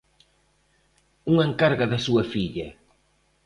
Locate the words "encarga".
1.49-1.85